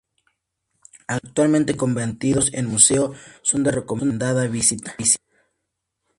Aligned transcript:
Actualmente 1.07 1.77
convertidos 1.77 2.51
en 2.55 2.65
museo, 2.65 3.13
son 3.43 3.61
de 3.61 3.69
recomendada 3.71 4.47
visita. 4.47 4.95